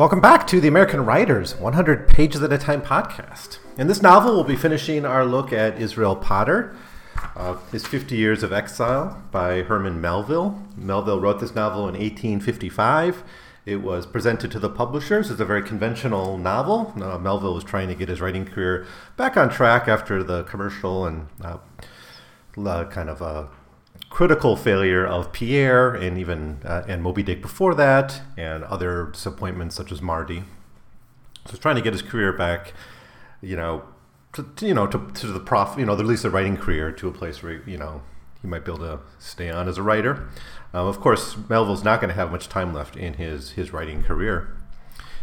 [0.00, 3.58] Welcome back to the American Writers 100 Pages at a Time podcast.
[3.76, 6.74] In this novel, we'll be finishing our look at Israel Potter,
[7.36, 10.66] uh, his 50 Years of Exile by Herman Melville.
[10.74, 13.22] Melville wrote this novel in 1855.
[13.66, 16.94] It was presented to the publishers as a very conventional novel.
[16.96, 18.86] Uh, Melville was trying to get his writing career
[19.18, 21.58] back on track after the commercial and uh,
[22.86, 23.50] kind of a
[24.20, 29.74] critical failure of Pierre and even uh, and Moby Dick before that, and other disappointments
[29.74, 30.40] such as Mardi.
[31.46, 32.74] So he's trying to get his career back,
[33.40, 33.82] you know,
[34.34, 37.08] to, you know to, to the prof, you know, at least a writing career to
[37.08, 38.02] a place where you know
[38.42, 40.28] he might be able to stay on as a writer.
[40.74, 44.02] Um, of course, Melville's not going to have much time left in his his writing
[44.02, 44.54] career.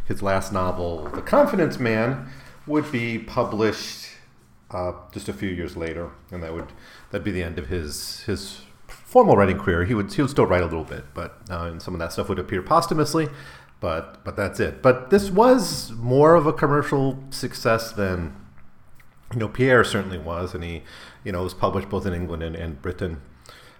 [0.05, 2.31] His last novel, The Confidence Man,
[2.65, 4.09] would be published
[4.71, 6.71] uh, just a few years later, and that would
[7.11, 8.61] that'd be the end of his his
[9.17, 9.83] formal writing career.
[9.83, 12.13] He would he would still write a little bit, but uh, and some of that
[12.13, 13.29] stuff would appear posthumously.
[13.79, 14.83] But but that's it.
[14.83, 18.35] But this was more of a commercial success than
[19.33, 20.83] you know Pierre certainly was, and he
[21.23, 23.21] you know was published both in England and, and Britain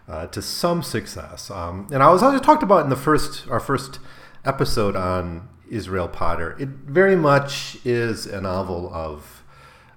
[0.08, 1.52] uh, to some success.
[1.52, 4.00] Um, and I was I talked about in the first our first
[4.44, 6.56] episode on Israel Potter.
[6.60, 9.44] It very much is a novel of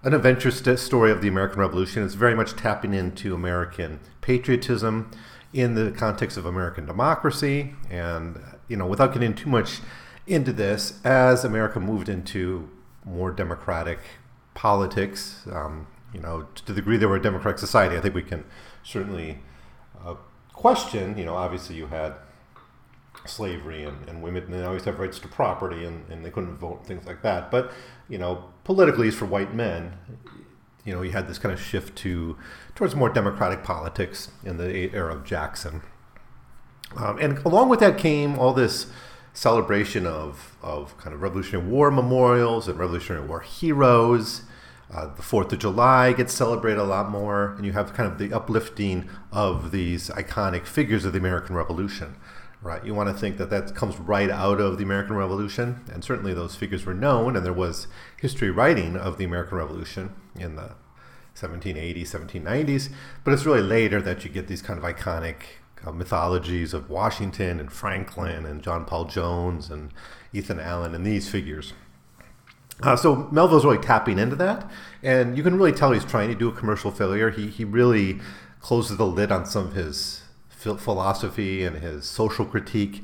[0.02, 2.05] an adventure st- story of the American Revolution.
[2.05, 5.11] It's very much tapping into American patriotism
[5.53, 7.75] in the context of American democracy.
[7.91, 9.81] And, you know, without getting too much
[10.27, 12.69] into this, as America moved into
[13.05, 13.98] more democratic
[14.55, 18.23] politics, um, you know, to the degree they were a democratic society, I think we
[18.23, 18.45] can
[18.83, 19.39] certainly
[20.05, 20.14] uh,
[20.52, 22.14] question, you know, obviously you had
[23.27, 26.57] slavery and, and women and they always have rights to property and, and they couldn't
[26.57, 27.73] vote things like that but
[28.08, 29.92] you know politically it's for white men
[30.85, 32.36] you know you had this kind of shift to
[32.74, 35.83] towards more democratic politics in the era of jackson
[36.96, 38.86] um, and along with that came all this
[39.33, 44.42] celebration of, of kind of revolutionary war memorials and revolutionary war heroes
[44.92, 48.18] uh, the Fourth of July gets celebrated a lot more, and you have kind of
[48.18, 52.17] the uplifting of these iconic figures of the American Revolution.
[52.63, 52.85] Right.
[52.85, 56.35] You want to think that that comes right out of the American Revolution, and certainly
[56.35, 57.87] those figures were known, and there was
[58.21, 60.73] history writing of the American Revolution in the
[61.35, 62.91] 1780s, 1790s.
[63.25, 65.37] But it's really later that you get these kind of iconic
[65.87, 69.91] uh, mythologies of Washington and Franklin and John Paul Jones and
[70.35, 71.73] Ethan Allen and these figures.
[72.83, 74.71] Uh, so Melville's really tapping into that,
[75.03, 77.31] and you can really tell he's trying to do a commercial failure.
[77.31, 78.21] He he really
[78.61, 80.20] closes the lid on some of his
[80.61, 83.03] philosophy and his social critique.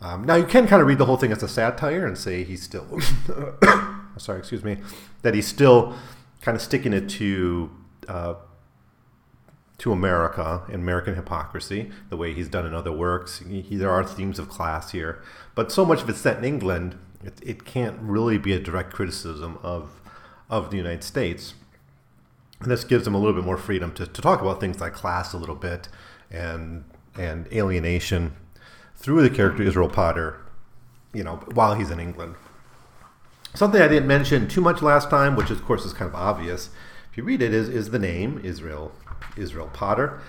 [0.00, 2.44] Um, now you can kind of read the whole thing as a satire and say
[2.44, 3.00] he's still,
[4.18, 4.78] sorry, excuse me,
[5.22, 5.94] that he's still
[6.42, 7.70] kind of sticking it to
[8.08, 8.34] uh,
[9.78, 13.40] to America and American hypocrisy, the way he's done in other works.
[13.40, 15.22] He, he, there are themes of class here,
[15.54, 18.92] but so much of it's set in England, it, it can't really be a direct
[18.92, 20.00] criticism of
[20.48, 21.54] of the United States.
[22.60, 24.94] And this gives him a little bit more freedom to, to talk about things like
[24.94, 25.88] class a little bit
[26.30, 26.84] and
[27.18, 28.36] and alienation
[28.96, 30.40] through the character Israel Potter,
[31.12, 32.34] you know, while he's in England.
[33.54, 36.70] Something I didn't mention too much last time, which of course is kind of obvious
[37.16, 38.92] if you read it, is, is the name Israel
[39.38, 40.20] Israel Potter.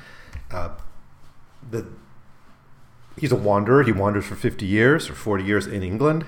[0.50, 0.70] Uh,
[1.70, 1.86] the
[3.18, 3.84] he's a wanderer.
[3.84, 6.26] He wanders for 50 years or 40 years in England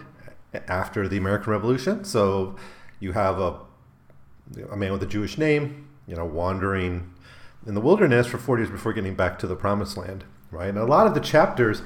[0.67, 2.03] after the American Revolution.
[2.03, 2.57] So
[2.99, 3.61] you have a
[4.69, 7.13] a man with a Jewish name, you know, wandering
[7.65, 10.69] in the wilderness for 40 years before getting back to the promised land right?
[10.69, 11.81] And a lot of the chapters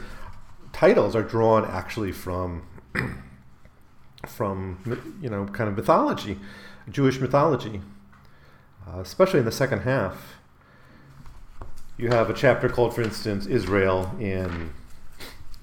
[0.71, 2.63] titles are drawn actually from
[4.27, 6.39] from you know kind of mythology,
[6.89, 7.81] Jewish mythology,
[8.87, 10.35] uh, especially in the second half.
[11.95, 14.71] You have a chapter called, for instance, Israel in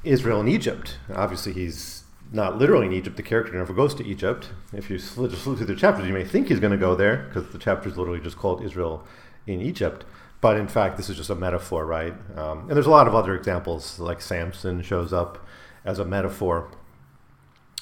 [0.05, 0.97] Israel in Egypt.
[1.15, 3.17] Obviously, he's not literally in Egypt.
[3.17, 4.51] The character never goes to Egypt.
[4.73, 7.29] If you just look through the chapters, you may think he's going to go there
[7.29, 9.05] because the chapter is literally just called Israel
[9.47, 10.05] in Egypt.
[10.41, 12.15] But in fact, this is just a metaphor, right?
[12.37, 15.47] Um, and there's a lot of other examples, like Samson shows up
[15.85, 16.71] as a metaphor.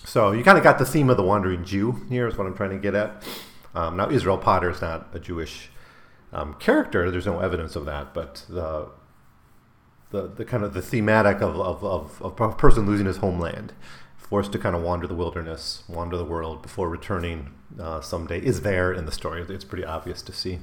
[0.04, 2.56] So you kind of got the theme of the wandering Jew here, is what I'm
[2.56, 3.22] trying to get at.
[3.74, 5.70] Um, now, Israel Potter is not a Jewish
[6.32, 7.10] um, character.
[7.10, 8.88] There's no evidence of that, but the
[10.10, 13.74] the, the kind of the thematic of, of, of, of a person losing his homeland,
[14.16, 18.62] forced to kind of wander the wilderness, wander the world before returning uh, someday, is
[18.62, 19.44] there in the story.
[19.46, 20.60] It's pretty obvious to see.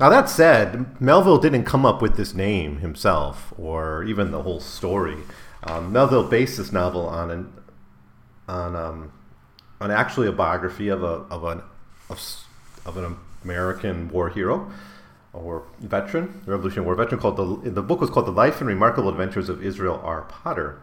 [0.00, 4.58] Now, that said, Melville didn't come up with this name himself or even the whole
[4.58, 5.18] story.
[5.62, 7.52] Um, Melville based this novel on an
[8.48, 9.12] on um,
[9.78, 11.60] on actually a biography of a of an
[12.08, 12.18] of,
[12.86, 13.14] of an
[13.44, 14.72] American war hero
[15.34, 17.20] or veteran, Revolutionary War veteran.
[17.20, 20.22] Called the the book was called "The Life and Remarkable Adventures of Israel R.
[20.22, 20.80] Potter."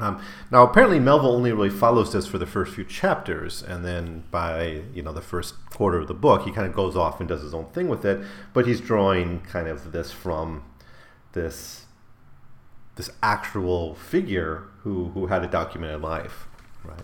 [0.00, 0.20] Um,
[0.50, 4.82] now, apparently, Melville only really follows this for the first few chapters, and then by
[4.92, 7.42] you know the first quarter of the book, he kind of goes off and does
[7.42, 8.24] his own thing with it.
[8.52, 10.64] But he's drawing kind of this from
[11.32, 11.86] this
[12.96, 16.48] this actual figure who who had a documented life,
[16.84, 16.98] right?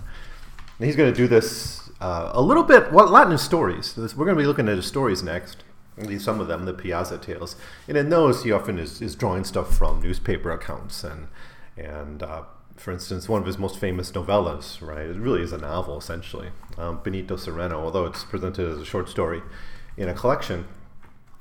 [0.78, 3.42] And he's going to do this uh, a little bit, well, a lot in his
[3.42, 3.94] stories.
[3.96, 5.62] We're going to be looking at his stories next.
[5.98, 7.56] At least some of them, the Piazza tales,
[7.87, 11.28] and in those he often is, is drawing stuff from newspaper accounts and
[11.76, 12.44] and uh,
[12.80, 15.06] for instance, one of his most famous novellas, right?
[15.06, 16.48] It really is a novel, essentially.
[16.78, 19.42] Um, Benito Cereno, although it's presented as a short story
[19.98, 20.66] in a collection.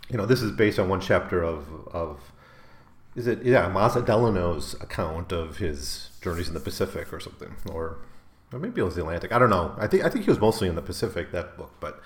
[0.10, 2.34] You know, this is based on one chapter of, of
[3.16, 8.00] is it, yeah, Amasa Delano's account of his journeys in the Pacific or something, or,
[8.52, 9.32] or maybe it was the Atlantic.
[9.32, 9.74] I don't know.
[9.78, 12.02] I think, I think he was mostly in the Pacific, that book, but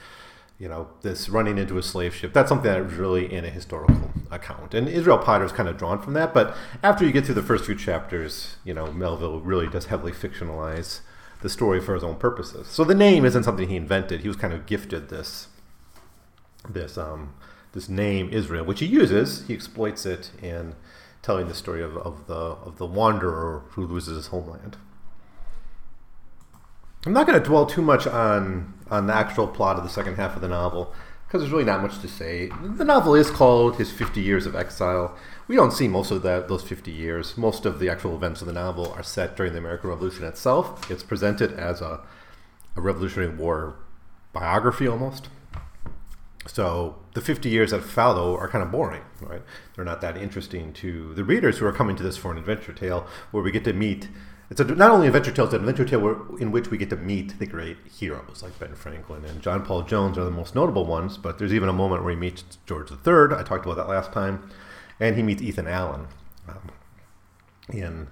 [0.59, 2.33] you know, this running into a slave ship.
[2.33, 4.73] That's something that was really in a historical account.
[4.73, 6.33] And Israel Potter is kind of drawn from that.
[6.33, 10.11] But after you get through the first few chapters, you know, Melville really does heavily
[10.11, 11.01] fictionalize
[11.41, 12.67] the story for his own purposes.
[12.67, 14.21] So the name isn't something he invented.
[14.21, 15.47] He was kind of gifted this
[16.69, 17.33] this um,
[17.73, 19.45] this name Israel, which he uses.
[19.47, 20.75] He exploits it in
[21.21, 24.77] telling the story of, of the of the wanderer who loses his homeland.
[27.05, 30.15] I'm not going to dwell too much on on the actual plot of the second
[30.15, 30.93] half of the novel
[31.25, 32.51] because there's really not much to say.
[32.61, 35.17] The novel is called His 50 Years of Exile.
[35.47, 37.35] We don't see most of that, those 50 years.
[37.39, 40.91] Most of the actual events of the novel are set during the American Revolution itself.
[40.91, 42.01] It's presented as a,
[42.75, 43.77] a Revolutionary War
[44.31, 45.29] biography almost.
[46.45, 49.41] So the 50 years that follow are kind of boring, right?
[49.75, 52.73] They're not that interesting to the readers who are coming to this for an adventure
[52.73, 54.07] tale where we get to meet
[54.53, 56.91] it's a, not only adventure tale, it's an adventure tale where, in which we get
[56.91, 60.53] to meet the great heroes like Ben Franklin and John Paul Jones are the most
[60.53, 61.17] notable ones.
[61.17, 63.35] But there's even a moment where he meets George III.
[63.35, 64.47] I talked about that last time,
[64.99, 66.07] and he meets Ethan Allen
[66.47, 66.69] um,
[67.67, 68.07] in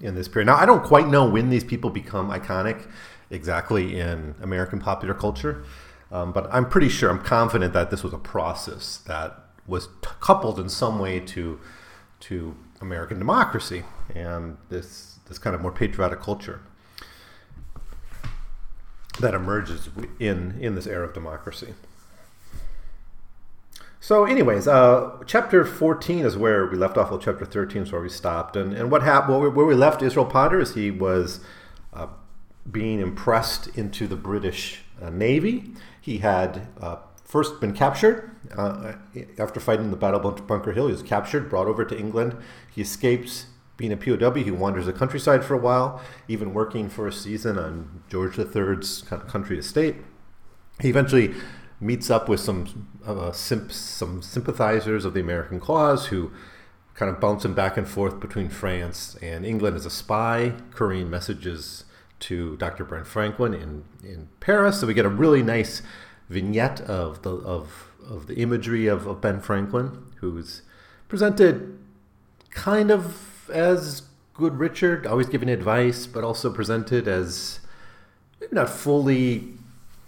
[0.00, 0.46] in this period.
[0.46, 2.88] Now I don't quite know when these people become iconic
[3.30, 5.64] exactly in American popular culture,
[6.12, 9.36] um, but I'm pretty sure, I'm confident that this was a process that
[9.66, 11.58] was t- coupled in some way to
[12.20, 13.82] to American democracy
[14.14, 16.60] and this this kind of more patriotic culture
[19.20, 19.88] that emerges
[20.18, 21.74] in in this era of democracy.
[24.02, 27.10] So, anyways, uh, chapter 14 is where we left off.
[27.10, 28.56] Well, chapter 13 is where we stopped.
[28.56, 31.38] And, and what happened, where we left Israel Potter is he was
[31.92, 32.08] uh,
[32.68, 35.70] being impressed into the British uh, Navy.
[36.00, 38.94] He had uh, first been captured uh,
[39.38, 40.86] after fighting the Battle of Bunker Hill.
[40.86, 42.36] He was captured, brought over to England.
[42.74, 43.46] He escapes
[43.76, 47.58] being a POW, he wanders the countryside for a while, even working for a season
[47.58, 49.96] on George III's kind of country estate.
[50.80, 51.34] He eventually
[51.80, 56.30] meets up with some uh, simp- some sympathizers of the American cause who
[56.94, 61.10] kind of bounce him back and forth between France and England as a spy, carrying
[61.10, 61.84] messages
[62.20, 62.84] to Dr.
[62.84, 64.80] Ben Franklin in, in Paris.
[64.80, 65.82] So we get a really nice
[66.28, 70.62] vignette of the of of the imagery of, of Ben Franklin, who's
[71.08, 71.78] presented
[72.50, 74.02] kind of as
[74.34, 77.60] good Richard, always giving advice, but also presented as
[78.50, 79.54] not fully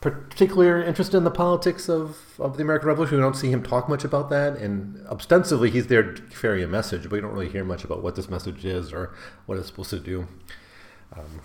[0.01, 3.17] particularly interested in the politics of, of the American Revolution.
[3.17, 6.69] We don't see him talk much about that, and ostensibly he's there to carry a
[6.69, 9.15] message, but we don't really hear much about what this message is or
[9.47, 10.29] what it's supposed to do.
[11.17, 11.41] Um,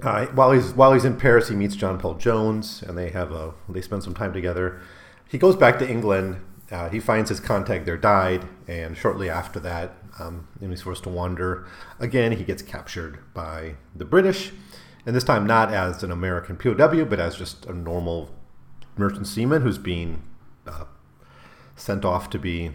[0.00, 3.32] uh, while he's while he's in Paris, he meets John Paul Jones, and they have
[3.32, 4.80] a they spend some time together.
[5.28, 6.40] He goes back to England.
[6.70, 11.04] Uh, he finds his contact there died, and shortly after that, um, and he's forced
[11.04, 11.66] to wander.
[11.98, 14.52] Again, he gets captured by the British,
[15.06, 18.30] and this time not as an American POW, but as just a normal
[18.96, 20.22] merchant seaman who's being
[20.66, 20.84] uh,
[21.76, 22.72] sent off to be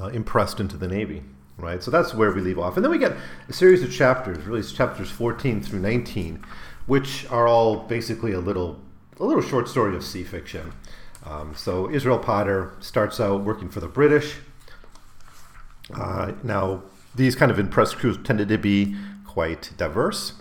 [0.00, 1.22] uh, impressed into the Navy.
[1.58, 3.14] Right, so that's where we leave off, and then we get
[3.46, 6.42] a series of chapters, really chapters 14 through 19,
[6.86, 8.80] which are all basically a little,
[9.18, 10.72] a little short story of sea fiction.
[11.22, 14.36] Um, so Israel Potter starts out working for the British,
[15.94, 16.82] uh, now,
[17.14, 18.94] these kind of impressed crews tended to be
[19.26, 20.34] quite diverse.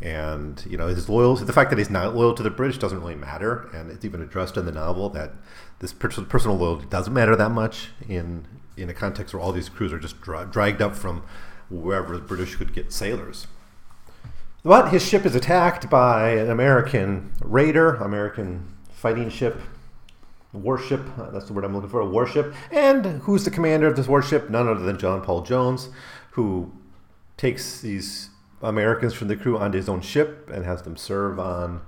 [0.00, 3.00] And, you know, his loyalty, the fact that he's not loyal to the British doesn't
[3.00, 3.70] really matter.
[3.72, 5.32] And it's even addressed in the novel that
[5.78, 8.46] this personal loyalty doesn't matter that much in,
[8.76, 11.22] in a context where all these crews are just dra- dragged up from
[11.70, 13.46] wherever the British could get sailors.
[14.62, 19.60] But his ship is attacked by an American raider, American fighting ship
[20.58, 21.00] warship.
[21.32, 22.54] That's the word I'm looking for, a warship.
[22.70, 24.50] And who's the commander of this warship?
[24.50, 25.88] None other than John Paul Jones,
[26.32, 26.72] who
[27.36, 28.30] takes these
[28.62, 31.82] Americans from the crew onto his own ship and has them serve on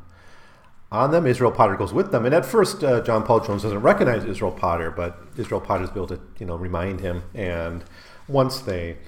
[0.90, 1.26] on them.
[1.26, 4.52] Israel Potter goes with them, and at first, uh, John Paul Jones doesn't recognize Israel
[4.52, 7.24] Potter, but Israel Potter's able to you know remind him.
[7.34, 7.84] And
[8.26, 8.98] once they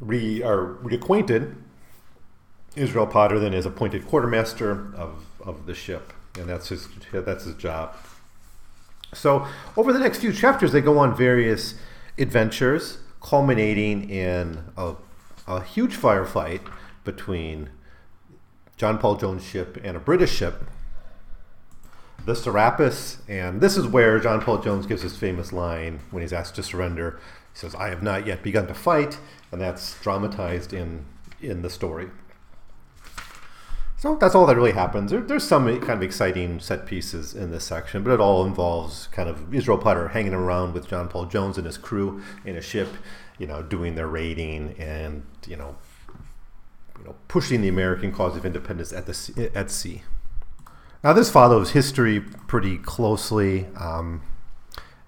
[0.00, 1.56] re are reacquainted,
[2.76, 7.54] Israel Potter then is appointed quartermaster of, of the ship, and that's his that's his
[7.54, 7.96] job.
[9.16, 9.46] So
[9.76, 11.74] over the next few chapters, they go on various
[12.18, 14.94] adventures, culminating in a,
[15.46, 16.60] a huge firefight
[17.04, 17.70] between
[18.76, 20.64] John Paul Jones' ship and a British ship,
[22.24, 23.18] the Serapis.
[23.28, 26.62] And this is where John Paul Jones gives his famous line when he's asked to
[26.62, 27.18] surrender.
[27.52, 29.18] He says, I have not yet begun to fight.
[29.50, 31.06] And that's dramatized in,
[31.40, 32.10] in the story.
[33.98, 35.10] So that's all that really happens.
[35.10, 39.06] There, there's some kind of exciting set pieces in this section, but it all involves
[39.08, 42.60] kind of Israel Potter hanging around with John Paul Jones and his crew in a
[42.60, 42.88] ship,
[43.38, 45.76] you know, doing their raiding and you know,
[46.98, 50.02] you know, pushing the American cause of independence at the at sea.
[51.02, 53.66] Now this follows history pretty closely.
[53.76, 54.22] Um,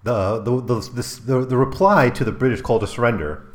[0.04, 3.47] the, the, the, this, the, the reply to the British call to surrender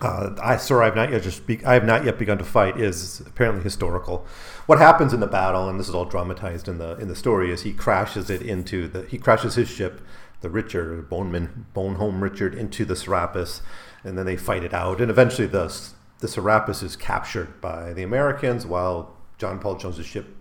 [0.00, 2.78] uh, I, sir, I have not yet just I have not yet begun to fight
[2.78, 4.26] is apparently historical.
[4.66, 7.50] What happens in the battle, and this is all dramatized in the in the story,
[7.50, 10.00] is he crashes it into the he crashes his ship,
[10.40, 13.62] the Richard Boneman Bonhomme Richard, into the Serapis,
[14.04, 15.74] and then they fight it out, and eventually the
[16.20, 20.36] the Serapis is captured by the Americans while John Paul Jones's ship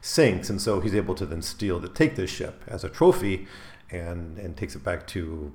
[0.00, 3.46] sinks, and so he's able to then steal to take this ship as a trophy,
[3.90, 5.52] and and takes it back to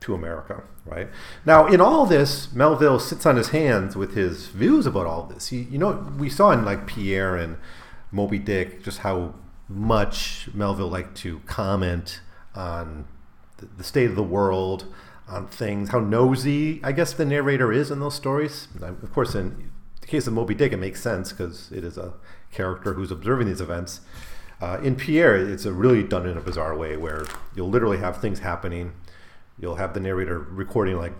[0.00, 1.08] to America, right?
[1.44, 5.48] Now, in all this, Melville sits on his hands with his views about all this.
[5.48, 7.58] He, you know, we saw in like Pierre and
[8.10, 9.34] Moby Dick just how
[9.68, 12.20] much Melville liked to comment
[12.54, 13.06] on
[13.76, 14.86] the, state of the world,
[15.28, 18.68] on things, how nosy, I guess, the narrator is in those stories.
[18.80, 22.14] Of course, in the case of Moby Dick, it makes sense because it is a
[22.50, 24.00] character who's observing these events.
[24.60, 28.20] Uh, in Pierre, it's a really done in a bizarre way where you'll literally have
[28.20, 28.92] things happening
[29.60, 31.12] you'll have the narrator recording like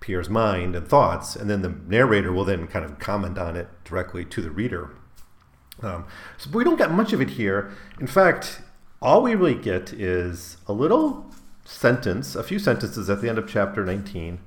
[0.00, 3.68] Pierre's mind and thoughts, and then the narrator will then kind of comment on it
[3.84, 4.90] directly to the reader.
[5.82, 7.72] Um, so we don't get much of it here.
[8.00, 8.60] In fact,
[9.00, 11.30] all we really get is a little
[11.64, 14.40] sentence, a few sentences at the end of chapter 19,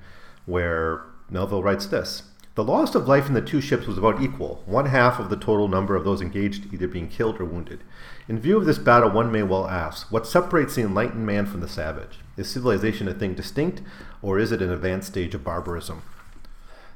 [0.45, 2.23] where Melville writes this
[2.55, 5.35] The loss of life in the two ships was about equal, one half of the
[5.35, 7.83] total number of those engaged either being killed or wounded.
[8.27, 11.61] In view of this battle, one may well ask what separates the enlightened man from
[11.61, 12.19] the savage?
[12.35, 13.81] Is civilization a thing distinct,
[14.21, 16.01] or is it an advanced stage of barbarism?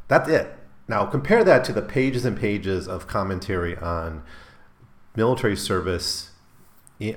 [0.07, 0.53] That's it.
[0.88, 4.23] Now, compare that to the pages and pages of commentary on
[5.15, 6.31] military service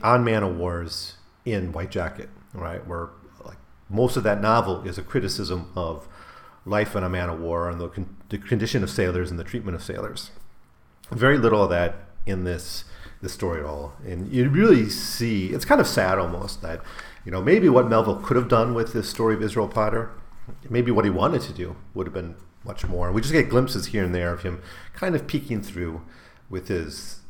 [0.03, 2.87] on man of wars in White Jacket, right?
[2.87, 3.11] Where
[3.45, 3.59] like
[3.91, 6.09] most of that novel is a criticism of
[6.65, 9.45] life in a man of war and the, con- the condition of sailors and the
[9.45, 10.31] treatment of sailors.
[11.11, 12.85] Very little of that in this
[13.23, 13.95] the story at all.
[14.07, 16.81] And you really see it's kind of sad almost that
[17.25, 20.11] you know maybe what Melville could have done with this story of Israel Potter,
[20.69, 23.13] maybe what he wanted to do would have been much more.
[23.13, 24.63] We just get glimpses here and there of him
[24.93, 26.03] kind of peeking through
[26.49, 27.21] with his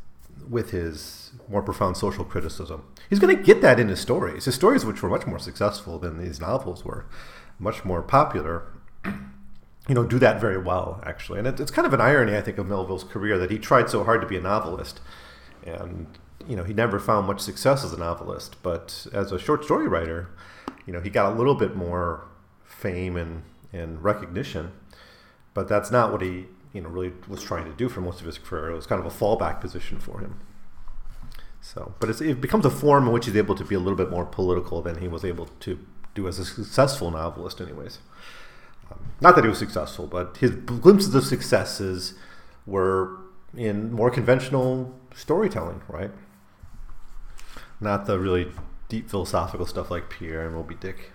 [0.49, 2.85] with his more profound social criticism.
[3.09, 4.45] He's going to get that in his stories.
[4.45, 7.07] His stories, which were much more successful than these novels were,
[7.59, 8.65] much more popular,
[9.89, 11.39] you know, do that very well, actually.
[11.39, 13.91] And it, it's kind of an irony, I think, of Melville's career that he tried
[13.91, 15.01] so hard to be a novelist
[15.65, 16.07] and
[16.47, 19.89] you know he never found much success as a novelist, but as a short story
[19.89, 20.29] writer,
[20.87, 22.27] you know he got a little bit more
[22.65, 24.73] fame and and recognition,
[25.55, 28.27] but that's not what he you know really was trying to do for most of
[28.27, 28.71] his career.
[28.71, 30.41] It was kind of a fallback position for him.
[31.61, 34.11] So, but it becomes a form in which he's able to be a little bit
[34.11, 35.79] more political than he was able to
[36.15, 38.01] do as a successful novelist, anyways.
[38.91, 42.15] Um, not that he was successful, but his glimpses of successes
[42.67, 43.19] were
[43.57, 46.11] in more conventional storytelling, right?
[47.81, 48.51] Not the really
[48.89, 51.13] deep philosophical stuff like Pierre and Moby Dick.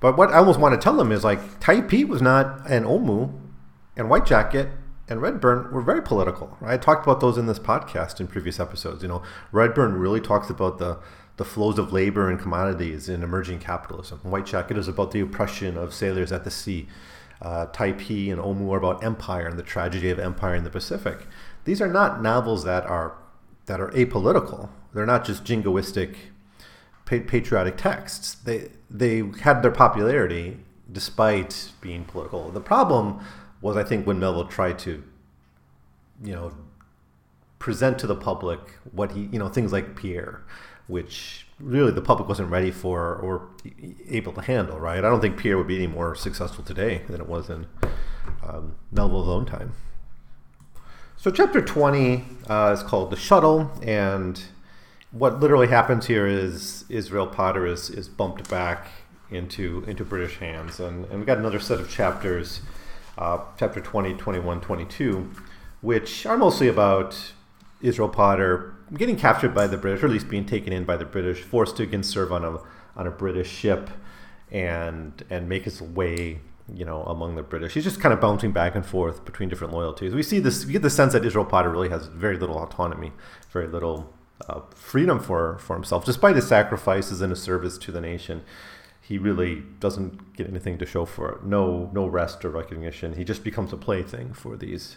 [0.00, 3.32] But what I almost want to tell them is like Typee was not an Omoo,
[3.96, 4.68] and White Jacket
[5.08, 6.56] and Redburn were very political.
[6.60, 6.74] Right?
[6.74, 9.02] I talked about those in this podcast in previous episodes.
[9.02, 10.98] You know, Redburn really talks about the
[11.36, 14.18] the flows of labor and commodities in emerging capitalism.
[14.22, 16.88] White Jacket is about the oppression of sailors at the sea.
[17.42, 21.26] Uh, Typee and Omoo are about empire and the tragedy of empire in the Pacific
[21.66, 23.18] these are not novels that are
[23.66, 24.70] that are apolitical.
[24.94, 26.14] They're not just jingoistic,
[27.04, 28.34] patriotic texts.
[28.34, 30.58] They they had their popularity
[30.90, 32.48] despite being political.
[32.50, 33.20] The problem
[33.60, 35.02] was, I think, when Melville tried to,
[36.22, 36.52] you know,
[37.58, 38.60] present to the public
[38.92, 40.44] what he, you know, things like Pierre,
[40.86, 43.48] which really the public wasn't ready for or
[44.08, 44.78] able to handle.
[44.78, 44.98] Right?
[44.98, 47.66] I don't think Pierre would be any more successful today than it was in
[48.42, 49.72] um, Melville's own time.
[51.16, 54.40] So, chapter 20 uh, is called The Shuttle, and
[55.10, 58.88] what literally happens here is Israel Potter is, is bumped back
[59.30, 60.78] into into British hands.
[60.78, 62.60] And, and we got another set of chapters,
[63.18, 65.30] uh, chapter 20, 21, 22,
[65.80, 67.32] which are mostly about
[67.80, 71.04] Israel Potter getting captured by the British, or at least being taken in by the
[71.04, 72.58] British, forced to again serve on a
[72.96, 73.90] on a British ship,
[74.50, 76.40] and and make his way
[76.72, 77.74] you know, among the British.
[77.74, 80.14] He's just kind of bouncing back and forth between different loyalties.
[80.14, 83.12] We see this, we get the sense that Israel Potter really has very little autonomy,
[83.50, 84.12] very little
[84.48, 88.42] uh, freedom for, for himself, despite his sacrifices and his service to the nation.
[89.00, 91.44] He really doesn't get anything to show for it.
[91.44, 93.14] No, no rest or recognition.
[93.14, 94.96] He just becomes a plaything for these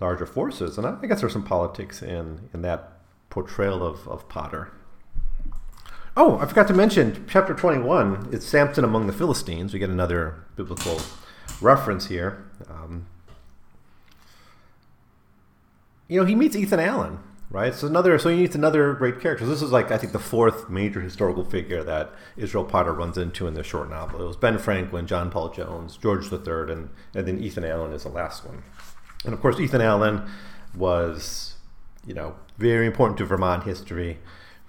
[0.00, 0.76] larger forces.
[0.76, 2.99] And I, I guess there's some politics in, in that
[3.30, 4.72] portrayal of, of Potter.
[6.16, 8.28] Oh, I forgot to mention chapter 21.
[8.32, 9.72] It's Samson among the Philistines.
[9.72, 11.00] We get another biblical
[11.60, 12.44] reference here.
[12.68, 13.06] Um,
[16.08, 17.72] you know, he meets Ethan Allen, right?
[17.72, 19.46] So another, so he meets another great character.
[19.46, 23.46] This is like I think the fourth major historical figure that Israel Potter runs into
[23.46, 24.20] in this short novel.
[24.20, 28.02] It was Ben Franklin, John Paul Jones, George III, and and then Ethan Allen is
[28.02, 28.64] the last one.
[29.24, 30.28] And of course, Ethan Allen
[30.74, 31.54] was,
[32.06, 34.18] you know, very important to Vermont history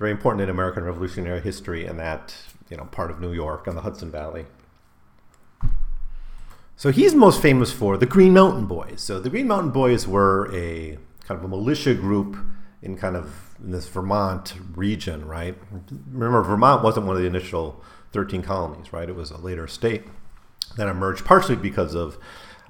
[0.01, 2.35] very important in American Revolutionary history in that
[2.71, 4.47] you know part of New York and the Hudson Valley.
[6.75, 9.01] So he's most famous for the Green Mountain Boys.
[9.01, 10.97] So the Green Mountain Boys were a
[11.27, 12.35] kind of a militia group
[12.81, 15.55] in kind of in this Vermont region, right?
[16.11, 19.07] Remember, Vermont wasn't one of the initial 13 colonies, right?
[19.07, 20.05] It was a later state
[20.77, 22.17] that emerged partially because of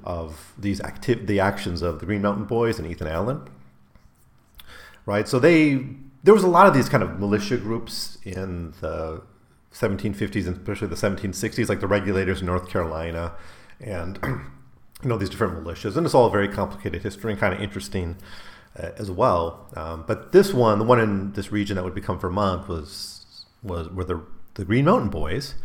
[0.03, 3.47] of these active the actions of the Green Mountain Boys and Ethan Allen,
[5.05, 5.27] right?
[5.27, 5.85] So they
[6.23, 9.23] there was a lot of these kind of militia groups in the
[9.73, 13.33] 1750s and especially the 1760s, like the regulators in North Carolina,
[13.79, 17.61] and you know these different militias, and it's all very complicated history and kind of
[17.61, 18.17] interesting
[18.77, 19.67] uh, as well.
[19.75, 23.89] Um, but this one, the one in this region that would become Vermont, was was
[23.89, 24.21] were the
[24.55, 25.55] the Green Mountain Boys,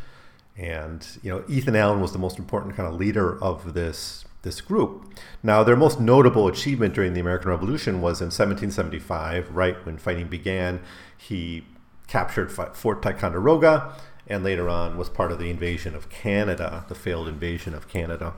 [0.57, 4.63] and you know Ethan Allen was the most important kind of leader of this this
[4.63, 5.13] group.
[5.43, 10.29] Now, their most notable achievement during the American Revolution was in 1775, right when fighting
[10.29, 10.81] began.
[11.19, 11.67] He
[12.07, 13.93] captured Fort Ticonderoga
[14.27, 18.35] and later on was part of the invasion of Canada, the failed invasion of Canada.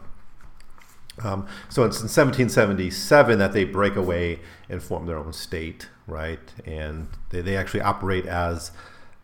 [1.23, 6.38] Um, so it's in 1777 that they break away and form their own state, right?
[6.64, 8.71] And they, they actually operate as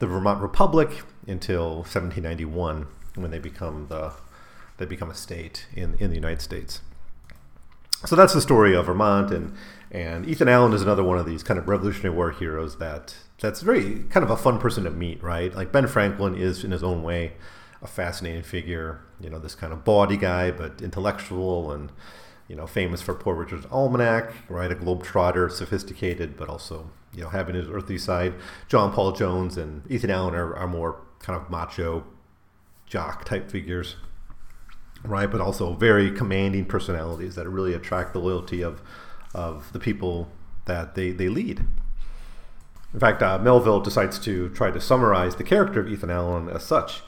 [0.01, 4.13] the Vermont Republic until 1791 when they become the
[4.79, 6.81] they become a state in, in the United States.
[8.07, 9.55] So that's the story of Vermont, and,
[9.91, 13.63] and Ethan Allen is another one of these kind of Revolutionary War heroes that that's
[13.63, 15.55] very kind of a fun person to meet, right?
[15.55, 17.33] Like Ben Franklin is in his own way
[17.83, 21.91] a fascinating figure, you know, this kind of bawdy guy, but intellectual and
[22.49, 24.71] you know, famous for Poor Richard's Almanac, right?
[24.71, 28.35] A globetrotter, sophisticated, but also, you know, having his earthy side.
[28.69, 32.05] John Paul Jones and Ethan Allen are, are more kind of macho
[32.87, 33.97] jock type figures
[35.05, 35.31] right?
[35.31, 38.83] But also very commanding personalities that really attract the loyalty of
[39.35, 40.29] of the people
[40.67, 41.67] that they, they lead.
[42.93, 46.63] In fact, uh, Melville decides to try to summarize the character of Ethan Allen as
[46.63, 47.03] such.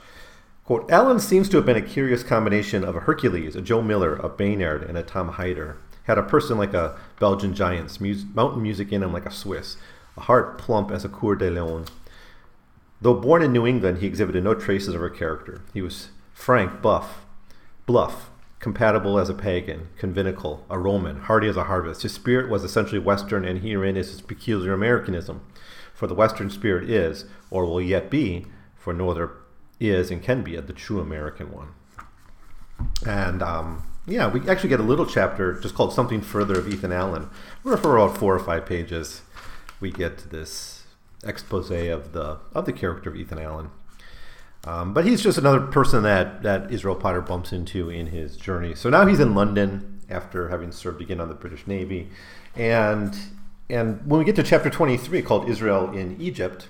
[0.64, 4.16] Quote, Allen seems to have been a curious combination of a Hercules, a Joe Miller,
[4.16, 5.76] a Bayard, and a Tom Hyer.
[6.04, 9.76] Had a person like a Belgian giant's mountain music in him like a Swiss,
[10.16, 11.84] a heart plump as a Coeur de Lion.
[13.00, 15.62] Though born in New England, he exhibited no traces of her character.
[15.72, 17.25] He was frank, buff,
[17.86, 22.02] bluff, compatible as a pagan, conventicle, a Roman, hardy as a harvest.
[22.02, 25.40] His spirit was essentially Western, and herein is his peculiar Americanism.
[25.94, 28.46] For the Western spirit is, or will yet be,
[28.76, 29.30] for no other
[29.80, 31.68] is and can be, the true American one.
[33.06, 36.92] And um, yeah, we actually get a little chapter just called Something Further of Ethan
[36.92, 37.28] Allen.
[37.62, 39.22] Where for about four or five pages,
[39.80, 40.84] we get this
[41.24, 43.70] expose of the of the character of Ethan Allen.
[44.66, 48.74] Um, but he's just another person that, that Israel Potter bumps into in his journey.
[48.74, 52.08] So now he's in London after having served again on the British Navy.
[52.56, 53.16] And,
[53.70, 56.68] and when we get to chapter 23 called Israel in Egypt,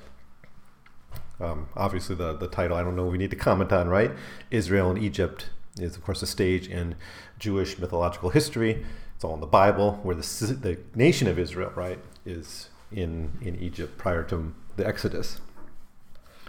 [1.40, 4.12] um, obviously the, the title I don't know we need to comment on, right?
[4.50, 6.96] Israel in Egypt is, of course, a stage in
[7.38, 8.84] Jewish mythological history.
[9.14, 10.22] It's all in the Bible, where the,
[10.60, 15.40] the nation of Israel, right, is in, in Egypt prior to the Exodus.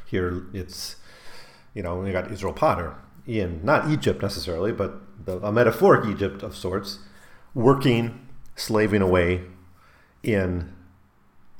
[0.06, 0.98] Here it's
[1.78, 2.96] you know, we got Israel Potter
[3.28, 6.98] in not Egypt necessarily, but the, a metaphoric Egypt of sorts,
[7.54, 9.44] working, slaving away
[10.24, 10.74] in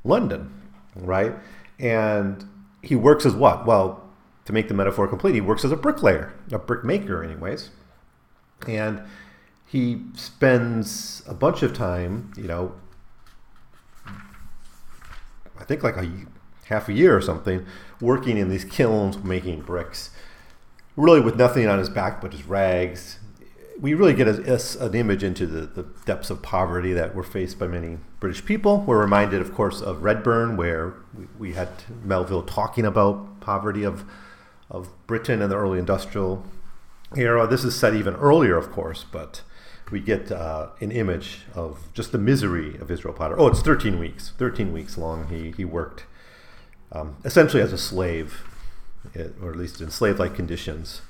[0.02, 0.52] London,
[0.96, 1.36] right?
[1.78, 2.44] And
[2.82, 3.64] he works as what?
[3.64, 4.10] Well,
[4.46, 7.70] to make the metaphor complete, he works as a bricklayer, a brickmaker, anyways.
[8.66, 9.02] And
[9.66, 12.72] he spends a bunch of time, you know,
[15.60, 16.10] I think like a
[16.68, 17.66] half a year or something,
[18.00, 20.10] working in these kilns making bricks.
[20.96, 23.18] really with nothing on his back but his rags.
[23.80, 27.22] We really get a, a, an image into the, the depths of poverty that were
[27.22, 28.80] faced by many British people.
[28.80, 31.68] We're reminded, of course, of Redburn, where we, we had
[32.02, 34.04] Melville talking about poverty of,
[34.68, 36.44] of Britain in the early industrial
[37.16, 37.46] era.
[37.46, 39.42] This is set even earlier, of course, but
[39.92, 43.36] we get uh, an image of just the misery of Israel Potter.
[43.38, 44.32] Oh, it's 13 weeks.
[44.36, 46.04] 13 weeks long he, he worked
[46.92, 48.42] um, essentially as a slave,
[49.42, 51.02] or at least in slave-like conditions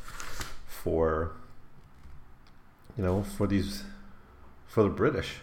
[0.66, 1.32] for,
[2.96, 3.84] you know, for these,
[4.66, 5.36] for the British.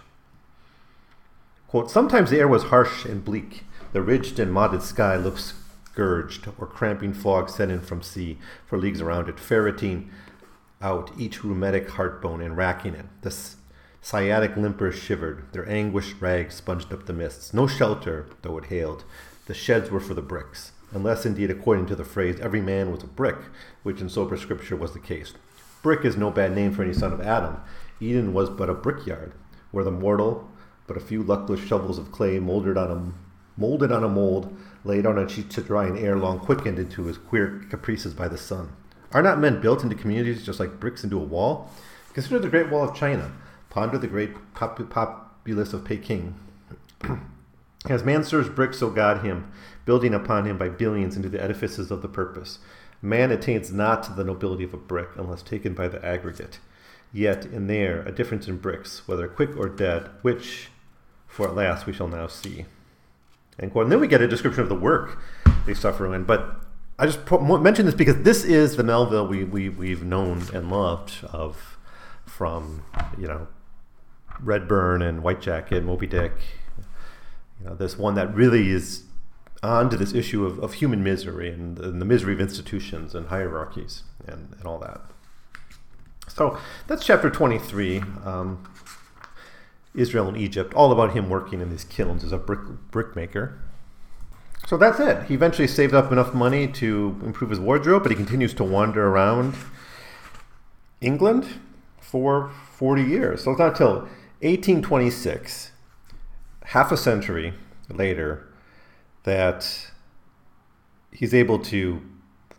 [1.67, 3.63] Quote, sometimes the air was harsh and bleak.
[3.91, 5.53] The ridged and modded sky looked
[5.95, 10.11] scourged, or cramping fog set in from sea for leagues around it, ferreting
[10.81, 13.05] out each rheumatic heartbone and racking it.
[13.21, 13.35] The
[14.01, 17.53] sciatic limpers shivered, their anguished rags sponged up the mists.
[17.53, 19.05] No shelter, though it hailed.
[19.45, 23.03] The sheds were for the bricks, unless indeed, according to the phrase, every man was
[23.03, 23.37] a brick,
[23.83, 25.33] which in sober scripture was the case.
[25.83, 27.57] Brick is no bad name for any son of Adam.
[27.99, 29.33] Eden was but a brickyard,
[29.69, 30.49] where the mortal,
[30.87, 33.13] but a few luckless shovels of clay molded on a
[33.59, 37.05] molded on a mold, laid on a sheet to dry and ere long quickened into
[37.05, 38.73] his queer caprices by the sun.
[39.13, 41.69] Are not men built into communities just like bricks into a wall?
[42.13, 43.31] Consider the Great Wall of China.
[43.69, 46.35] Ponder the great pop- populace of Peking.
[47.87, 49.51] As man serves bricks, so God him,
[49.85, 52.59] building upon him by billions into the edifices of the purpose.
[53.01, 56.59] Man attains not to the nobility of a brick unless taken by the aggregate.
[57.13, 60.69] Yet in there a difference in bricks, whether quick or dead, which,
[61.27, 62.65] for at last we shall now see.
[63.59, 65.19] And then we get a description of the work
[65.65, 66.23] they suffer in.
[66.23, 66.57] But
[66.97, 71.23] I just mention this because this is the Melville we, we we've known and loved
[71.25, 71.77] of
[72.25, 72.83] from
[73.17, 73.47] you know
[74.41, 76.33] Redburn and White Jacket, Moby Dick.
[77.59, 79.03] You know, this one that really is
[79.63, 84.03] onto this issue of, of human misery and, and the misery of institutions and hierarchies
[84.27, 85.01] and, and all that.
[86.27, 87.99] So that's chapter 23.
[88.23, 88.63] Um,
[89.95, 92.59] Israel and Egypt, all about him working in these kilns as a brick
[92.91, 93.59] brickmaker.
[94.67, 95.23] So that's it.
[95.27, 99.07] He eventually saved up enough money to improve his wardrobe, but he continues to wander
[99.07, 99.55] around
[101.01, 101.45] England
[101.99, 103.43] for 40 years.
[103.43, 103.99] So it's not until
[104.41, 105.71] 1826,
[106.65, 107.53] half a century
[107.89, 108.47] later,
[109.23, 109.91] that
[111.11, 112.01] he's able to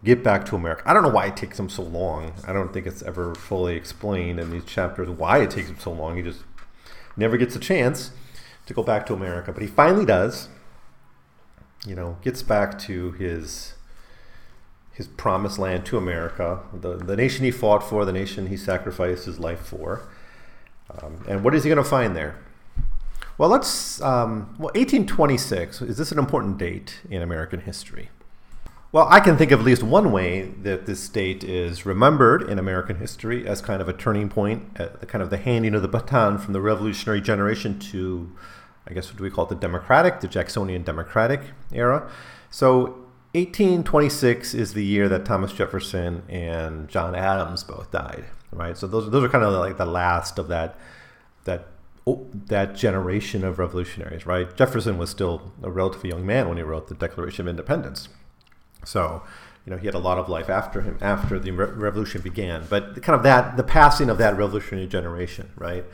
[0.04, 0.82] get back to America.
[0.86, 2.32] I don't know why it takes him so long.
[2.46, 5.92] I don't think it's ever fully explained in these chapters why it takes him so
[5.92, 6.16] long.
[6.16, 6.44] He just
[7.16, 8.10] never gets a chance
[8.66, 10.48] to go back to America, but he finally does
[11.86, 13.74] you know, gets back to his
[14.92, 19.26] his promised land to America, the, the nation he fought for, the nation he sacrificed
[19.26, 20.08] his life for.
[20.90, 22.42] Um, and what is he going to find there?
[23.38, 24.01] Well, let's.
[24.01, 28.11] Um, well, 1826 is this an important date in American history?
[28.92, 32.59] Well, I can think of at least one way that this date is remembered in
[32.59, 35.83] American history as kind of a turning point, at the kind of the handing of
[35.83, 38.33] the baton from the revolutionary generation to
[38.87, 41.40] I guess what do we call it, the Democratic, the Jacksonian Democratic
[41.72, 42.09] era.
[42.51, 48.79] So 1826 is the year that Thomas Jefferson and John Adams both died, right?
[48.79, 50.79] So those those are kind of like the last of that
[51.44, 51.66] that
[52.06, 54.56] that generation of revolutionaries, right?
[54.56, 58.08] Jefferson was still a relatively young man when he wrote the Declaration of Independence.
[58.84, 59.22] So,
[59.64, 62.66] you know, he had a lot of life after him after the re- revolution began,
[62.70, 65.84] but kind of that the passing of that revolutionary generation, right?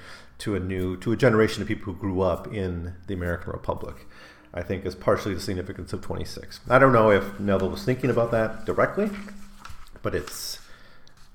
[0.43, 4.09] to a new to a generation of people who grew up in the American Republic.
[4.53, 6.61] I think is partially the significance of 26.
[6.69, 9.09] I don't know if Melville was thinking about that directly,
[10.03, 10.59] but it's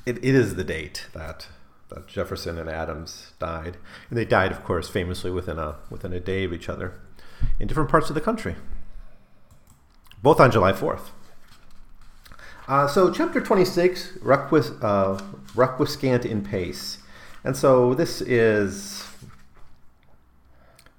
[0.05, 1.47] it, it is the date that
[1.89, 3.77] that Jefferson and Adams died,
[4.09, 6.99] and they died, of course, famously within a within a day of each other,
[7.59, 8.55] in different parts of the country,
[10.21, 11.09] both on July 4th.
[12.67, 15.17] Uh, so, chapter 26, requis, uh,
[15.55, 16.97] requiescant in pace.
[17.43, 19.07] And so this is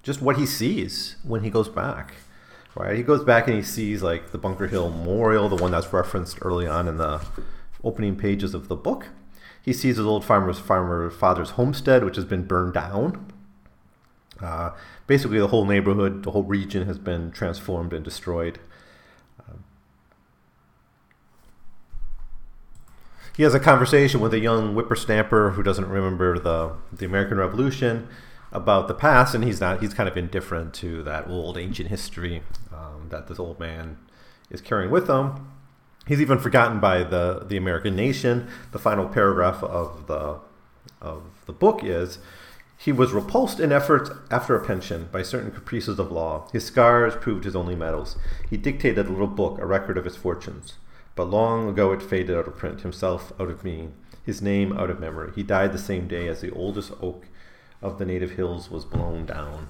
[0.01, 2.15] just what he sees when he goes back.
[2.75, 2.97] Right?
[2.97, 6.39] He goes back and he sees like the Bunker Hill Memorial, the one that's referenced
[6.41, 7.23] early on in the
[7.83, 9.09] opening pages of the book.
[9.69, 13.31] He sees his old farmer's farmer father's homestead, which has been burned down.
[14.41, 14.71] Uh,
[15.05, 18.57] basically, the whole neighborhood, the whole region has been transformed and destroyed.
[23.37, 28.07] he has a conversation with a young whippersnapper who doesn't remember the the American Revolution
[28.51, 32.41] about the past, and he's not he's kind of indifferent to that old ancient history
[32.73, 33.97] um, that this old man
[34.49, 35.58] is carrying with him.
[36.07, 38.47] He's even forgotten by the the American nation.
[38.71, 40.39] The final paragraph of the
[41.01, 42.19] of the book is.
[42.81, 46.47] He was repulsed in efforts after a pension by certain caprices of law.
[46.53, 48.17] His scars proved his only medals.
[48.49, 50.75] He dictated a little book, a record of his fortunes
[51.19, 53.91] but long ago it faded out of print, himself out of being,
[54.25, 55.33] his name out of memory.
[55.35, 57.25] He died the same day as the oldest oak
[57.81, 59.67] of the native hills was blown down.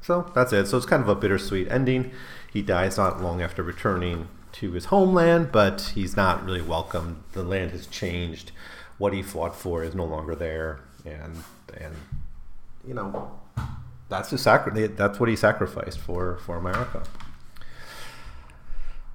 [0.00, 0.66] So that's it.
[0.66, 2.10] So it's kind of a bittersweet ending.
[2.50, 7.24] He dies not long after returning to his homeland, but he's not really welcome.
[7.32, 8.52] The land has changed.
[8.98, 11.42] What he fought for is no longer there, and
[11.78, 11.94] and
[12.86, 13.38] you know
[14.08, 17.02] that's his sacri- That's what he sacrificed for for America.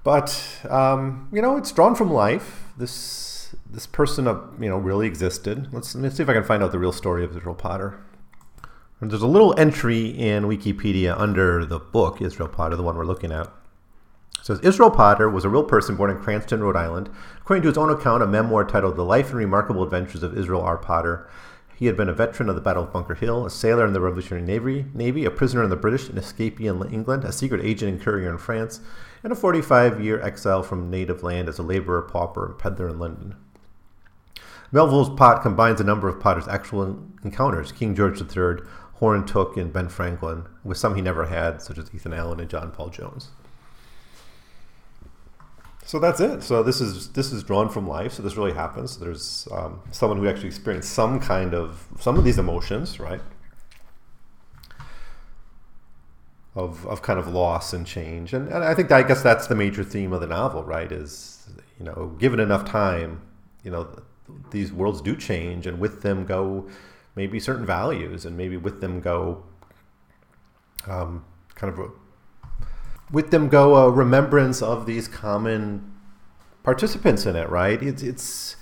[0.04, 2.64] But um, you know, it's drawn from life.
[2.78, 5.72] This this person, uh, you know, really existed.
[5.74, 8.00] Let's let's see if I can find out the real story of Israel Potter.
[9.00, 13.06] And there's a little entry in Wikipedia under the book Israel Potter, the one we're
[13.06, 13.48] looking at.
[14.48, 17.10] Says Israel Potter was a real person born in Cranston, Rhode Island.
[17.42, 20.62] According to his own account, a memoir titled The Life and Remarkable Adventures of Israel
[20.62, 20.78] R.
[20.78, 21.28] Potter.
[21.76, 24.00] He had been a veteran of the Battle of Bunker Hill, a sailor in the
[24.00, 27.92] Revolutionary Navy, Navy, a prisoner in the British, an escapee in England, a secret agent
[27.92, 28.80] and courier in France,
[29.22, 33.00] and a 45 year exile from native land as a laborer, pauper, and peddler in
[33.00, 33.36] London.
[34.72, 39.74] Melville's Pot combines a number of Potter's actual encounters King George III, Horne Tooke, and
[39.74, 43.32] Ben Franklin, with some he never had, such as Ethan Allen and John Paul Jones.
[45.88, 46.44] So that's it.
[46.44, 48.12] So this is this is drawn from life.
[48.12, 48.92] So this really happens.
[48.92, 53.22] So there's um, someone who actually experienced some kind of some of these emotions, right?
[56.56, 59.46] Of, of kind of loss and change, and, and I think that, I guess that's
[59.46, 60.92] the major theme of the novel, right?
[60.92, 61.48] Is
[61.78, 63.22] you know, given enough time,
[63.64, 63.88] you know,
[64.50, 66.68] these worlds do change, and with them go
[67.16, 69.44] maybe certain values, and maybe with them go
[70.88, 71.24] um,
[71.54, 71.92] kind of
[73.12, 75.94] with them go a remembrance of these common
[76.64, 77.82] participants in it, right?
[77.82, 78.58] It's, it's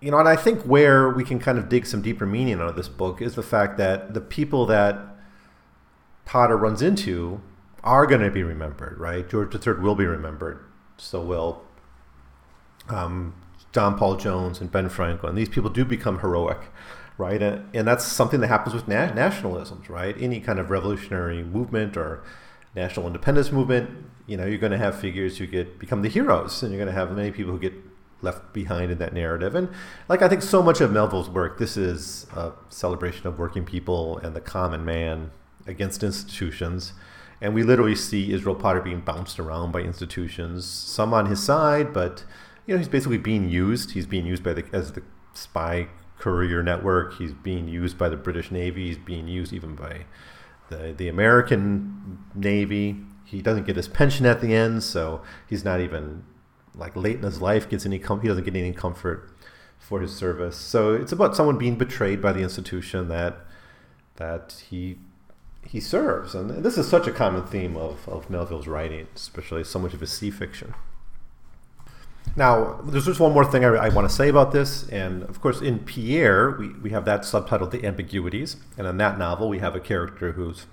[0.00, 2.68] you know, and I think where we can kind of dig some deeper meaning out
[2.68, 4.98] of this book is the fact that the people that
[6.24, 7.40] Potter runs into
[7.82, 9.28] are going to be remembered, right?
[9.28, 10.64] George III will be remembered.
[10.96, 11.62] So will
[12.88, 13.34] um,
[13.72, 15.34] John Paul Jones and Ben Franklin.
[15.34, 16.58] These people do become heroic,
[17.18, 17.42] right?
[17.42, 20.16] And, and that's something that happens with na- nationalisms, right?
[20.18, 22.22] Any kind of revolutionary movement or
[22.74, 23.90] national independence movement,
[24.26, 26.94] you know, you're going to have figures who get become the heroes, and you're going
[26.94, 27.74] to have many people who get
[28.22, 29.54] left behind in that narrative.
[29.54, 29.68] And
[30.08, 34.18] like I think so much of Melville's work, this is a celebration of working people
[34.18, 35.30] and the common man
[35.66, 36.92] against institutions.
[37.40, 41.94] And we literally see Israel Potter being bounced around by institutions, some on his side,
[41.94, 42.24] but
[42.66, 43.92] you know, he's basically being used.
[43.92, 45.02] He's being used by the as the
[45.32, 47.16] spy courier network.
[47.18, 48.88] He's being used by the British Navy.
[48.88, 50.04] He's being used even by
[50.70, 52.96] the the American Navy.
[53.24, 56.24] He doesn't get his pension at the end, so he's not even
[56.74, 59.30] like late in his life gets any com- he doesn't get any comfort
[59.78, 60.56] for his service.
[60.56, 63.38] So it's about someone being betrayed by the institution that
[64.16, 64.98] that he
[65.62, 69.78] he serves, and this is such a common theme of, of Melville's writing, especially so
[69.78, 70.74] much of his sea fiction.
[72.36, 74.88] Now, there's just one more thing I, I, want to say about this.
[74.88, 78.56] And of course, in Pierre, we, we have that subtitled The Ambiguities.
[78.78, 80.66] And in that novel, we have a character who's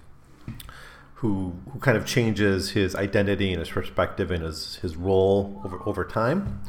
[1.15, 5.81] who, who kind of changes his identity and his perspective and his, his role over,
[5.87, 6.61] over time.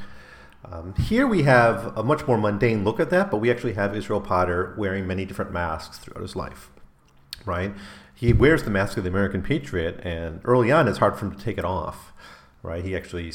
[0.64, 3.94] Um, here we have a much more mundane look at that, but we actually have
[3.94, 6.70] Israel Potter wearing many different masks throughout his life,
[7.44, 7.74] right?
[8.14, 11.36] He wears the mask of the American patriot, and early on, it's hard for him
[11.36, 12.12] to take it off,
[12.62, 12.82] right?
[12.82, 13.32] He actually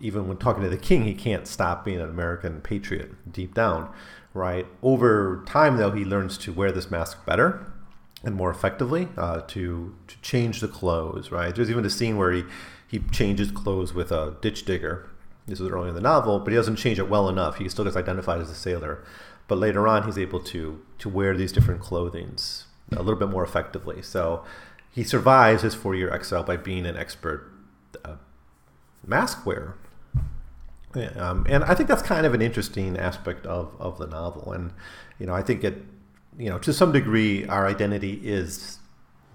[0.00, 3.92] even when talking to the king, he can't stop being an American patriot deep down,
[4.34, 4.66] right?
[4.82, 7.72] Over time, though, he learns to wear this mask better
[8.22, 11.54] and more effectively uh, to to change the clothes, right?
[11.54, 12.44] There's even a scene where he
[12.86, 15.08] he changes clothes with a ditch digger.
[15.46, 17.56] This is early in the novel, but he doesn't change it well enough.
[17.56, 19.04] He still gets identified as a sailor,
[19.48, 23.44] but later on, he's able to to wear these different clothings a little bit more
[23.44, 24.02] effectively.
[24.02, 24.44] So
[24.90, 27.50] he survives his four year exile by being an expert
[28.04, 28.16] uh,
[29.06, 29.76] mask wearer.
[30.94, 34.52] Um, and I think that's kind of an interesting aspect of, of the novel.
[34.52, 34.72] And,
[35.18, 35.82] you know, I think it,
[36.36, 38.78] you know, to some degree, our identity is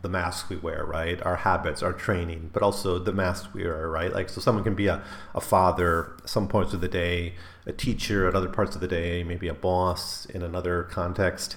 [0.01, 1.21] the mask we wear, right?
[1.23, 4.13] Our habits, our training, but also the mask we wear, right?
[4.13, 5.01] Like, so someone can be a,
[5.33, 9.23] a father some points of the day, a teacher at other parts of the day,
[9.23, 11.55] maybe a boss in another context.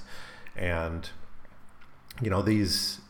[0.56, 1.10] And,
[2.22, 3.00] you know, these,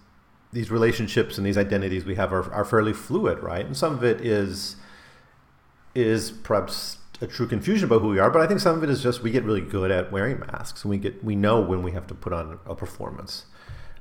[0.52, 3.64] these relationships and these identities we have are, are fairly fluid, right?
[3.64, 4.76] And some of it is,
[5.94, 8.90] is perhaps a true confusion about who we are, but I think some of it
[8.90, 11.82] is just we get really good at wearing masks and we get we know when
[11.82, 13.46] we have to put on a performance,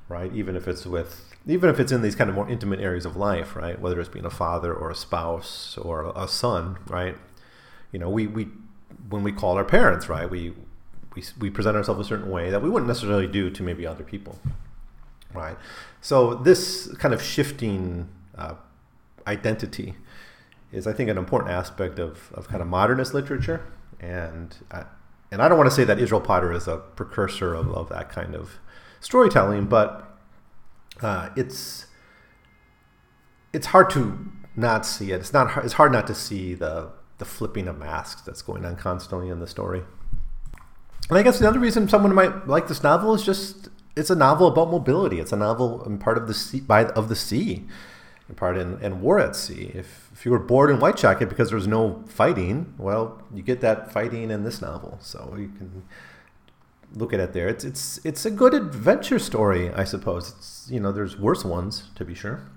[0.08, 0.32] right?
[0.34, 3.15] Even if it's with even if it's in these kind of more intimate areas of
[3.15, 3.80] life, right?
[3.80, 7.15] Whether it's being a father or a spouse or a son, right?
[7.91, 8.50] You know, we we
[9.10, 10.30] when we call our parents, right?
[10.30, 10.54] We
[11.15, 14.04] we we present ourselves a certain way that we wouldn't necessarily do to maybe other
[14.04, 14.38] people,
[15.34, 15.58] right?
[16.02, 18.54] So this kind of shifting uh,
[19.26, 19.95] identity
[20.71, 24.86] is I think an important aspect of, of kind of modernist literature, and I,
[25.32, 28.10] and I don't want to say that Israel Potter is a precursor of, of that
[28.10, 28.60] kind of
[28.99, 30.17] storytelling, but
[31.01, 31.88] uh, it's
[33.53, 35.19] it's hard to not see it.
[35.19, 38.65] It's not hard, it's hard not to see the the flipping of masks that's going
[38.65, 39.84] on constantly in the story.
[41.10, 44.15] And I guess the other reason someone might like this novel is just it's a
[44.15, 45.19] novel about mobility.
[45.19, 47.65] It's a novel and part of the sea by of the sea,
[48.36, 49.72] part in and war at sea.
[49.74, 53.42] If if you were bored in White Jacket because there was no fighting, well, you
[53.42, 54.98] get that fighting in this novel.
[55.02, 55.84] So you can
[56.94, 57.48] look at it there.
[57.48, 60.30] It's it's it's a good adventure story, I suppose.
[60.30, 62.50] It's you know there's worse ones to be sure.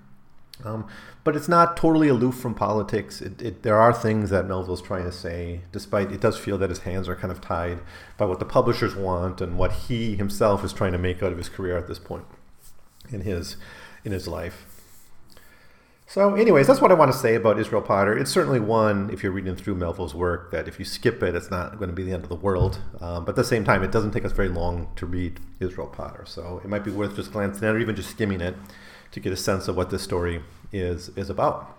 [0.63, 0.87] Um,
[1.23, 3.19] but it's not totally aloof from politics.
[3.19, 6.69] It, it, there are things that Melville's trying to say, despite it does feel that
[6.69, 7.79] his hands are kind of tied
[8.17, 11.37] by what the publishers want and what he himself is trying to make out of
[11.39, 12.25] his career at this point
[13.11, 13.57] in his
[14.03, 14.65] in his life.
[16.13, 18.17] So, anyways, that's what I want to say about Israel Potter.
[18.17, 21.49] It's certainly one, if you're reading through Melville's work, that if you skip it, it's
[21.49, 22.81] not going to be the end of the world.
[22.99, 25.87] Um, but at the same time, it doesn't take us very long to read Israel
[25.87, 26.25] Potter.
[26.27, 28.57] So, it might be worth just glancing at or even just skimming it
[29.11, 30.43] to get a sense of what this story
[30.73, 31.77] is is about.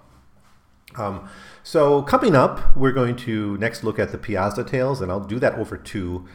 [0.96, 1.28] Um,
[1.62, 5.38] so coming up, we're going to next look at the Piazza Tales, and I'll do
[5.40, 6.26] that over two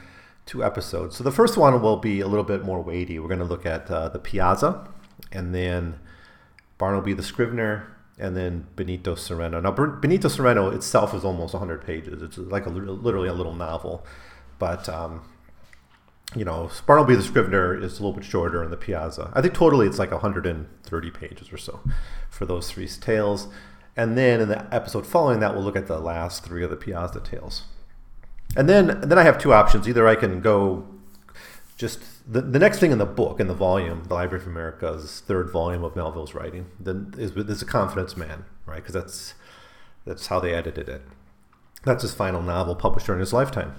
[0.45, 1.15] two episodes.
[1.15, 3.17] So the first one will be a little bit more weighty.
[3.17, 4.87] We're going to look at uh, the Piazza,
[5.31, 5.99] and then
[6.77, 9.61] Bartleby the Scrivener, and then Benito Cereno.
[9.61, 12.21] Now Benito Cereno itself is almost 100 pages.
[12.21, 14.05] It's like a, literally a little novel,
[14.59, 15.21] but um,
[16.35, 19.31] you know, Bartleby the Scrivener is a little bit shorter in the Piazza.
[19.33, 21.79] I think totally it's like 130 pages or so
[22.29, 23.47] for those three tales.
[23.95, 26.75] And then in the episode following that, we'll look at the last three of the
[26.75, 27.63] Piazza tales.
[28.55, 29.87] And then, then I have two options.
[29.87, 30.85] Either I can go
[31.77, 35.21] just the, the next thing in the book, in the volume, the Library of America's
[35.25, 38.77] third volume of Melville's writing, then is, is a confidence man, right?
[38.77, 39.33] Because that's
[40.05, 41.01] that's how they edited it.
[41.83, 43.75] That's his final novel published during his lifetime.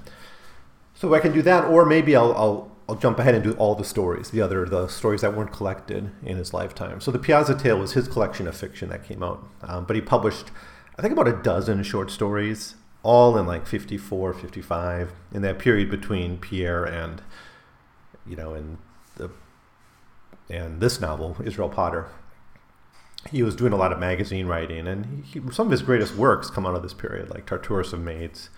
[0.95, 3.75] So I can do that, or maybe I'll, I'll, I'll jump ahead and do all
[3.75, 7.01] the stories, the other the stories that weren't collected in his lifetime.
[7.01, 10.03] So the Piazza Tale was his collection of fiction that came out, um, but he
[10.03, 10.51] published,
[10.97, 15.91] I think, about a dozen short stories, all in like 54, 55, in that period
[15.91, 17.23] between Pierre and,
[18.29, 18.79] you know, and
[19.17, 19.31] the
[20.51, 22.09] and this novel, Israel Potter.
[23.31, 26.51] He was doing a lot of magazine writing, and he, some of his greatest works
[26.51, 28.49] come out of this period, like Tartarus of Maids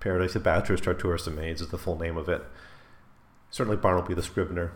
[0.00, 2.44] Paradise of Bachelors, Tartarus of Maids is the full name of it.
[3.50, 4.72] Certainly Bartleby the Scrivener.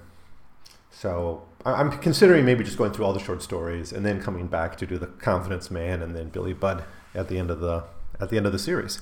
[0.90, 4.76] So I'm considering maybe just going through all the short stories and then coming back
[4.78, 7.84] to do the Confidence Man and then Billy Budd at the end of the
[8.20, 9.00] at the end of the series.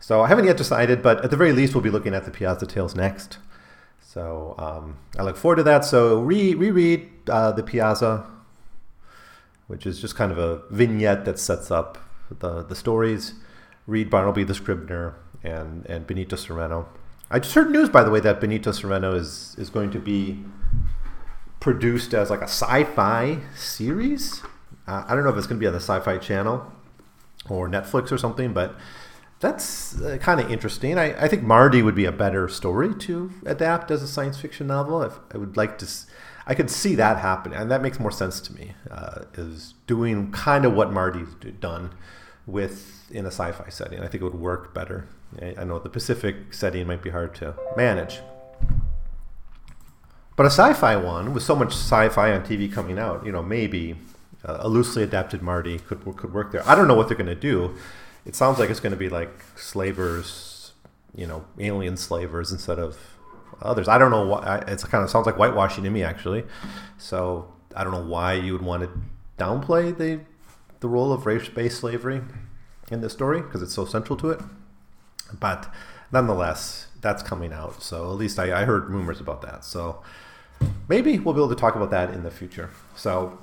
[0.00, 2.30] So I haven't yet decided, but at the very least, we'll be looking at the
[2.30, 3.38] Piazza Tales next.
[4.16, 5.84] So um, I look forward to that.
[5.84, 8.24] So re- reread uh, the Piazza,
[9.66, 11.98] which is just kind of a vignette that sets up
[12.30, 13.34] the the stories.
[13.86, 16.86] Read Bartleby the Scrivener and and Benito Cereno.
[17.30, 20.42] I just heard news, by the way, that Benito Cereno is is going to be
[21.60, 24.40] produced as like a sci-fi series.
[24.86, 26.72] Uh, I don't know if it's going to be on the Sci-Fi Channel
[27.50, 28.76] or Netflix or something, but
[29.40, 30.98] that's uh, kind of interesting.
[30.98, 34.66] I, I think Mardi would be a better story to adapt as a science fiction
[34.66, 35.02] novel.
[35.02, 35.88] If I would like to,
[36.46, 38.72] I could see that happening, and that makes more sense to me.
[38.90, 41.28] Uh, is doing kind of what Mardi's
[41.60, 41.92] done
[42.46, 44.00] with in a sci-fi setting.
[44.00, 45.06] I think it would work better.
[45.58, 48.20] I know the Pacific setting might be hard to manage.
[50.36, 53.96] But a sci-fi one with so much sci-fi on TV coming out, you know, maybe
[54.44, 56.66] a loosely adapted Mardi could could work there.
[56.68, 57.74] I don't know what they're going to do.
[58.26, 60.72] It sounds like it's going to be like slavers,
[61.14, 62.98] you know, alien slavers instead of
[63.62, 63.88] others.
[63.88, 64.58] I don't know why.
[64.66, 66.44] It kind of sounds like whitewashing to me, actually.
[66.98, 68.90] So I don't know why you would want to
[69.38, 70.20] downplay the
[70.80, 72.20] the role of race-based slavery
[72.90, 74.40] in this story because it's so central to it.
[75.40, 75.72] But
[76.12, 77.82] nonetheless, that's coming out.
[77.82, 79.64] So at least I, I heard rumors about that.
[79.64, 80.02] So
[80.88, 82.70] maybe we'll be able to talk about that in the future.
[82.94, 83.38] So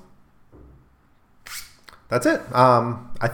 [2.10, 2.42] that's it.
[2.54, 3.32] Um, I,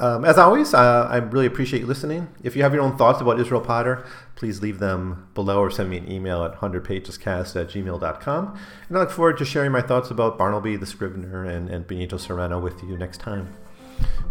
[0.00, 2.28] um, as always, uh, I really appreciate you listening.
[2.42, 5.88] If you have your own thoughts about Israel Potter, please leave them below or send
[5.88, 8.58] me an email at 100pagescast at gmail.com.
[8.88, 12.16] And I look forward to sharing my thoughts about Bartleby the Scrivener and, and Benito
[12.16, 13.54] Cereno with you next time.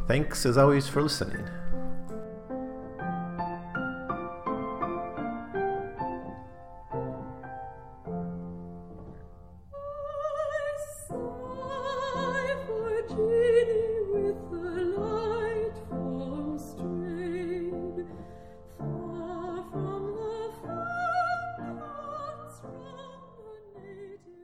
[0.07, 1.47] Thanks, as always, for listening.